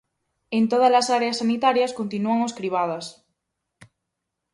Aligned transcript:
En 0.57 0.63
tódalas 0.71 1.07
áreas 1.17 1.39
sanitarias 1.41 1.95
continúan 1.99 2.39
os 2.47 2.55
cribadas. 2.59 3.05